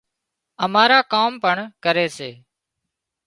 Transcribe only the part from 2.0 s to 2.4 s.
سي